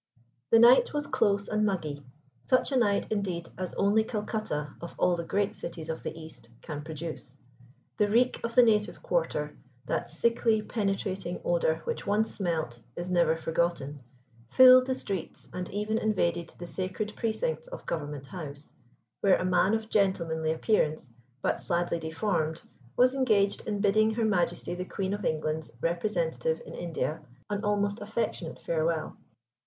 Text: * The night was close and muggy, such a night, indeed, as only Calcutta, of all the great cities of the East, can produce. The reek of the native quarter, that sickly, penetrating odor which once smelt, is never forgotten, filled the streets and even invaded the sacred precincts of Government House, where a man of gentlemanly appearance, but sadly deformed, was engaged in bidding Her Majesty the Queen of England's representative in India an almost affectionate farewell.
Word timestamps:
* 0.27 0.49
The 0.49 0.57
night 0.57 0.93
was 0.95 1.05
close 1.05 1.47
and 1.47 1.63
muggy, 1.63 2.03
such 2.41 2.71
a 2.71 2.75
night, 2.75 3.11
indeed, 3.11 3.49
as 3.55 3.71
only 3.75 4.03
Calcutta, 4.03 4.73
of 4.81 4.95
all 4.97 5.15
the 5.15 5.23
great 5.23 5.55
cities 5.55 5.89
of 5.89 6.01
the 6.01 6.19
East, 6.19 6.49
can 6.63 6.81
produce. 6.81 7.37
The 7.97 8.09
reek 8.09 8.39
of 8.43 8.55
the 8.55 8.63
native 8.63 9.03
quarter, 9.03 9.55
that 9.85 10.09
sickly, 10.09 10.63
penetrating 10.63 11.39
odor 11.45 11.81
which 11.83 12.07
once 12.07 12.33
smelt, 12.33 12.79
is 12.95 13.11
never 13.11 13.37
forgotten, 13.37 13.99
filled 14.49 14.87
the 14.87 14.95
streets 14.95 15.47
and 15.53 15.69
even 15.69 15.99
invaded 15.99 16.51
the 16.57 16.65
sacred 16.65 17.13
precincts 17.15 17.67
of 17.67 17.85
Government 17.85 18.25
House, 18.25 18.73
where 19.19 19.35
a 19.37 19.45
man 19.45 19.75
of 19.75 19.87
gentlemanly 19.91 20.51
appearance, 20.51 21.13
but 21.43 21.59
sadly 21.59 21.99
deformed, 21.99 22.63
was 22.97 23.13
engaged 23.13 23.67
in 23.67 23.79
bidding 23.81 24.09
Her 24.15 24.25
Majesty 24.25 24.73
the 24.73 24.83
Queen 24.83 25.13
of 25.13 25.23
England's 25.25 25.69
representative 25.79 26.59
in 26.65 26.73
India 26.73 27.21
an 27.51 27.63
almost 27.63 28.01
affectionate 28.01 28.57
farewell. 28.63 29.15